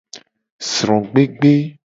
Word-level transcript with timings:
Srogbegbe. 0.71 1.55